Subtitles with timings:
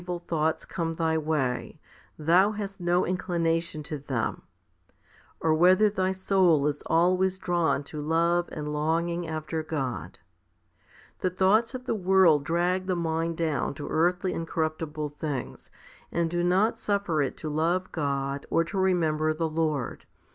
[0.03, 1.79] HOMILY XV 113 thoughts come thy way,
[2.17, 4.41] thou hast no inclination to them,
[5.39, 10.17] or whether thy soul is always drawn to love and long ing after God.
[11.19, 15.69] The thoughts of the world drag the mind down to earthly and corruptible things,
[16.11, 20.07] and do not suffer it to love God or to remember the Lord.